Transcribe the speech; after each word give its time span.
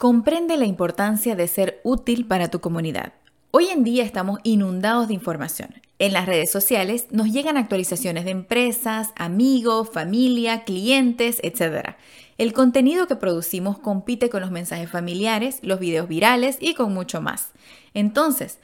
Comprende 0.00 0.56
la 0.56 0.64
importancia 0.64 1.36
de 1.36 1.46
ser 1.46 1.78
útil 1.84 2.26
para 2.26 2.48
tu 2.48 2.62
comunidad. 2.62 3.12
Hoy 3.50 3.66
en 3.66 3.84
día 3.84 4.02
estamos 4.02 4.40
inundados 4.44 5.08
de 5.08 5.12
información. 5.12 5.74
En 5.98 6.14
las 6.14 6.24
redes 6.24 6.50
sociales 6.50 7.08
nos 7.10 7.30
llegan 7.30 7.58
actualizaciones 7.58 8.24
de 8.24 8.30
empresas, 8.30 9.10
amigos, 9.14 9.90
familia, 9.92 10.64
clientes, 10.64 11.38
etc. 11.42 11.96
El 12.38 12.54
contenido 12.54 13.06
que 13.08 13.16
producimos 13.16 13.78
compite 13.78 14.30
con 14.30 14.40
los 14.40 14.50
mensajes 14.50 14.90
familiares, 14.90 15.58
los 15.60 15.78
videos 15.78 16.08
virales 16.08 16.56
y 16.60 16.72
con 16.72 16.94
mucho 16.94 17.20
más. 17.20 17.50
Entonces, 17.92 18.58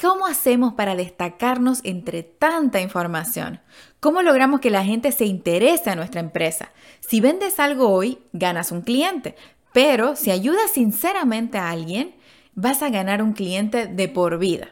¿Cómo 0.00 0.26
hacemos 0.26 0.72
para 0.74 0.96
destacarnos 0.96 1.80
entre 1.84 2.24
tanta 2.24 2.80
información? 2.80 3.60
¿Cómo 4.00 4.22
logramos 4.22 4.58
que 4.58 4.70
la 4.70 4.84
gente 4.84 5.12
se 5.12 5.26
interese 5.26 5.90
a 5.90 5.94
nuestra 5.94 6.18
empresa? 6.18 6.72
Si 6.98 7.20
vendes 7.20 7.60
algo 7.60 7.90
hoy, 7.90 8.18
ganas 8.32 8.72
un 8.72 8.80
cliente, 8.80 9.36
pero 9.72 10.16
si 10.16 10.30
ayudas 10.30 10.70
sinceramente 10.72 11.58
a 11.58 11.70
alguien, 11.70 12.14
vas 12.54 12.82
a 12.82 12.90
ganar 12.90 13.22
un 13.22 13.32
cliente 13.32 13.86
de 13.86 14.08
por 14.08 14.38
vida. 14.38 14.68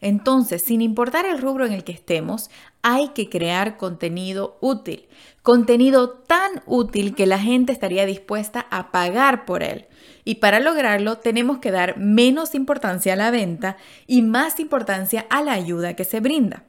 Entonces, 0.00 0.62
sin 0.62 0.80
importar 0.80 1.26
el 1.26 1.40
rubro 1.40 1.66
en 1.66 1.72
el 1.72 1.84
que 1.84 1.92
estemos, 1.92 2.50
hay 2.82 3.08
que 3.08 3.28
crear 3.28 3.76
contenido 3.76 4.56
útil. 4.60 5.06
Contenido 5.42 6.10
tan 6.10 6.62
útil 6.66 7.14
que 7.14 7.26
la 7.26 7.38
gente 7.38 7.72
estaría 7.72 8.06
dispuesta 8.06 8.66
a 8.70 8.90
pagar 8.92 9.44
por 9.44 9.62
él. 9.62 9.86
Y 10.24 10.36
para 10.36 10.60
lograrlo 10.60 11.18
tenemos 11.18 11.58
que 11.58 11.70
dar 11.70 11.98
menos 11.98 12.54
importancia 12.54 13.12
a 13.12 13.16
la 13.16 13.30
venta 13.30 13.76
y 14.06 14.22
más 14.22 14.58
importancia 14.58 15.26
a 15.28 15.42
la 15.42 15.52
ayuda 15.52 15.94
que 15.94 16.04
se 16.04 16.20
brinda. 16.20 16.64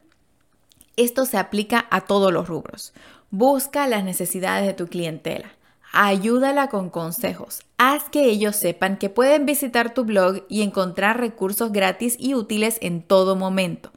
Esto 0.97 1.25
se 1.25 1.37
aplica 1.37 1.85
a 1.89 2.01
todos 2.01 2.33
los 2.33 2.49
rubros. 2.49 2.93
Busca 3.29 3.87
las 3.87 4.03
necesidades 4.03 4.67
de 4.67 4.73
tu 4.73 4.87
clientela. 4.87 5.53
Ayúdala 5.93 6.69
con 6.69 6.89
consejos. 6.89 7.63
Haz 7.77 8.05
que 8.05 8.25
ellos 8.25 8.55
sepan 8.55 8.97
que 8.97 9.09
pueden 9.09 9.45
visitar 9.45 9.93
tu 9.93 10.05
blog 10.05 10.45
y 10.47 10.61
encontrar 10.61 11.19
recursos 11.19 11.73
gratis 11.73 12.15
y 12.17 12.33
útiles 12.33 12.77
en 12.81 13.01
todo 13.01 13.35
momento. 13.35 13.91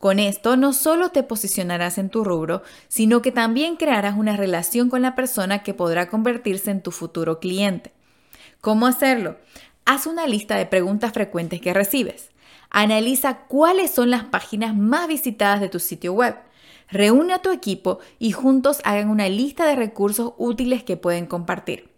Con 0.00 0.18
esto 0.18 0.56
no 0.56 0.72
solo 0.72 1.10
te 1.10 1.22
posicionarás 1.22 1.98
en 1.98 2.10
tu 2.10 2.24
rubro, 2.24 2.62
sino 2.88 3.22
que 3.22 3.30
también 3.30 3.76
crearás 3.76 4.16
una 4.16 4.36
relación 4.36 4.90
con 4.90 5.02
la 5.02 5.14
persona 5.14 5.62
que 5.62 5.72
podrá 5.72 6.08
convertirse 6.08 6.72
en 6.72 6.82
tu 6.82 6.90
futuro 6.90 7.38
cliente. 7.38 7.92
¿Cómo 8.60 8.88
hacerlo? 8.88 9.36
Haz 9.84 10.08
una 10.08 10.26
lista 10.26 10.56
de 10.56 10.66
preguntas 10.66 11.12
frecuentes 11.12 11.60
que 11.60 11.72
recibes. 11.72 12.30
Analiza 12.70 13.46
cuáles 13.46 13.92
son 13.92 14.10
las 14.10 14.24
páginas 14.24 14.74
más 14.74 15.06
visitadas 15.06 15.60
de 15.60 15.68
tu 15.68 15.78
sitio 15.78 16.12
web. 16.12 16.34
Reúne 16.88 17.34
a 17.34 17.42
tu 17.42 17.50
equipo 17.50 17.98
y 18.18 18.32
juntos 18.32 18.80
hagan 18.84 19.10
una 19.10 19.28
lista 19.28 19.66
de 19.66 19.76
recursos 19.76 20.34
útiles 20.38 20.84
que 20.84 20.96
pueden 20.96 21.26
compartir. 21.26 21.90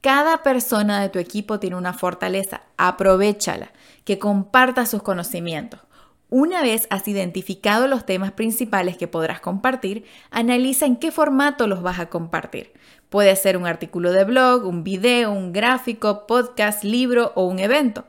Cada 0.00 0.42
persona 0.42 1.00
de 1.00 1.08
tu 1.08 1.18
equipo 1.18 1.58
tiene 1.58 1.76
una 1.76 1.94
fortaleza, 1.94 2.62
aprovechala, 2.76 3.72
que 4.04 4.18
comparta 4.18 4.84
sus 4.86 5.02
conocimientos. 5.02 5.80
Una 6.28 6.62
vez 6.62 6.86
has 6.90 7.06
identificado 7.06 7.86
los 7.86 8.04
temas 8.04 8.32
principales 8.32 8.96
que 8.96 9.08
podrás 9.08 9.40
compartir, 9.40 10.04
analiza 10.30 10.84
en 10.84 10.96
qué 10.96 11.10
formato 11.10 11.66
los 11.66 11.80
vas 11.80 12.00
a 12.00 12.10
compartir. 12.10 12.72
Puede 13.08 13.36
ser 13.36 13.56
un 13.56 13.66
artículo 13.66 14.10
de 14.10 14.24
blog, 14.24 14.66
un 14.66 14.82
video, 14.82 15.30
un 15.30 15.52
gráfico, 15.52 16.26
podcast, 16.26 16.82
libro 16.82 17.32
o 17.36 17.46
un 17.46 17.60
evento. 17.60 18.04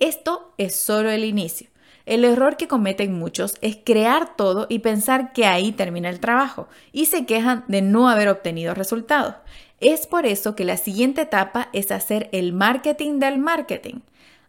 Esto 0.00 0.52
es 0.58 0.74
solo 0.74 1.10
el 1.10 1.24
inicio. 1.24 1.71
El 2.04 2.24
error 2.24 2.56
que 2.56 2.68
cometen 2.68 3.18
muchos 3.18 3.54
es 3.60 3.78
crear 3.84 4.36
todo 4.36 4.66
y 4.68 4.80
pensar 4.80 5.32
que 5.32 5.46
ahí 5.46 5.72
termina 5.72 6.08
el 6.08 6.20
trabajo 6.20 6.68
y 6.92 7.06
se 7.06 7.26
quejan 7.26 7.64
de 7.68 7.82
no 7.82 8.08
haber 8.08 8.28
obtenido 8.28 8.74
resultados. 8.74 9.36
Es 9.80 10.06
por 10.06 10.26
eso 10.26 10.54
que 10.54 10.64
la 10.64 10.76
siguiente 10.76 11.22
etapa 11.22 11.68
es 11.72 11.90
hacer 11.90 12.28
el 12.32 12.52
marketing 12.52 13.18
del 13.18 13.38
marketing. 13.38 14.00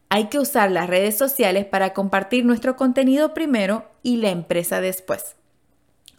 Hay 0.09 0.25
que 0.25 0.39
usar 0.39 0.69
las 0.71 0.87
redes 0.87 1.17
sociales 1.17 1.65
para 1.65 1.93
compartir 1.93 2.45
nuestro 2.45 2.75
contenido 2.75 3.33
primero 3.33 3.85
y 4.03 4.17
la 4.17 4.29
empresa 4.29 4.79
después. 4.79 5.35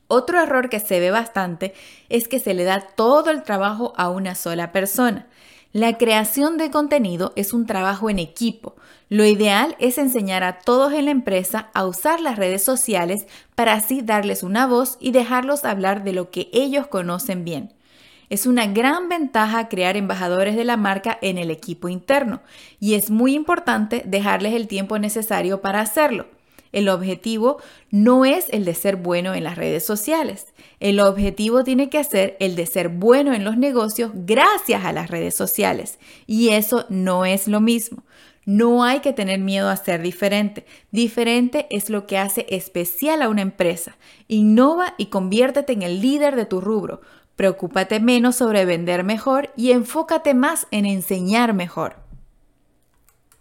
Otro 0.09 0.41
error 0.41 0.69
que 0.69 0.81
se 0.81 1.00
ve 1.00 1.11
bastante 1.11 1.75
es 2.09 2.28
que 2.28 2.39
se 2.39 2.55
le 2.55 2.65
da 2.65 2.81
todo 2.81 3.31
el 3.31 3.43
trabajo 3.43 3.93
a 3.97 4.11
una 4.11 4.34
sola 4.34 4.73
persona. 4.73 5.27
La 5.75 5.99
creación 5.99 6.57
de 6.57 6.71
contenido 6.71 7.33
es 7.35 7.53
un 7.53 7.67
trabajo 7.67 8.09
en 8.09 8.21
equipo. 8.21 8.77
Lo 9.09 9.25
ideal 9.25 9.75
es 9.81 9.99
enseñar 9.99 10.45
a 10.45 10.61
todos 10.61 10.93
en 10.93 11.07
la 11.07 11.11
empresa 11.11 11.71
a 11.75 11.85
usar 11.85 12.21
las 12.21 12.37
redes 12.37 12.62
sociales 12.62 13.27
para 13.57 13.73
así 13.73 14.01
darles 14.01 14.45
una 14.45 14.69
voz 14.69 14.97
y 15.01 15.11
dejarlos 15.11 15.65
hablar 15.65 16.05
de 16.05 16.12
lo 16.12 16.31
que 16.31 16.49
ellos 16.53 16.87
conocen 16.87 17.45
bien. 17.45 17.73
Es 18.31 18.47
una 18.47 18.69
gran 18.69 19.09
ventaja 19.09 19.69
crear 19.69 19.97
embajadores 19.97 20.55
de 20.55 20.62
la 20.62 20.77
marca 20.77 21.19
en 21.21 21.39
el 21.39 21.51
equipo 21.51 21.89
interno 21.89 22.41
y 22.79 22.95
es 22.95 23.11
muy 23.11 23.35
importante 23.35 24.05
dejarles 24.06 24.55
el 24.55 24.69
tiempo 24.69 25.01
necesario 25.01 25.61
para 25.61 25.81
hacerlo. 25.81 26.27
El 26.75 26.89
objetivo 26.89 27.59
no 27.93 28.25
es 28.25 28.47
el 28.51 28.65
de 28.65 28.75
ser 28.75 28.97
bueno 28.97 29.33
en 29.33 29.45
las 29.45 29.57
redes 29.57 29.87
sociales. 29.87 30.53
El 30.81 30.99
objetivo 30.99 31.62
tiene 31.62 31.89
que 31.89 32.03
ser 32.03 32.37
el 32.41 32.57
de 32.57 32.67
ser 32.67 32.89
bueno 32.89 33.33
en 33.33 33.45
los 33.45 33.57
negocios 33.57 34.11
gracias 34.12 34.85
a 34.85 34.93
las 34.93 35.09
redes 35.09 35.37
sociales. 35.37 36.01
Y 36.27 36.49
eso 36.49 36.85
no 36.89 37.25
es 37.25 37.47
lo 37.47 37.61
mismo. 37.61 38.03
No 38.45 38.83
hay 38.83 39.01
que 39.01 39.12
tener 39.12 39.39
miedo 39.39 39.69
a 39.69 39.77
ser 39.77 40.03
diferente. 40.03 40.67
Diferente 40.91 41.69
es 41.71 41.91
lo 41.91 42.09
que 42.09 42.19
hace 42.19 42.45
especial 42.51 43.23
a 43.23 43.29
una 43.29 43.43
empresa. 43.43 43.97
Innova 44.27 44.95
y 44.99 45.06
conviértete 45.06 45.73
en 45.73 45.83
el 45.83 46.01
líder 46.01 46.35
de 46.35 46.45
tu 46.45 46.61
rubro. 46.61 47.03
Preocúpate 47.37 48.01
menos 48.01 48.35
sobre 48.35 48.65
vender 48.65 49.05
mejor 49.05 49.51
y 49.56 49.71
enfócate 49.71 50.35
más 50.35 50.67
en 50.73 50.87
enseñar 50.87 51.55
mejor. 51.55 52.04